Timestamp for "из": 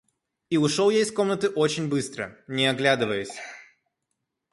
1.01-1.11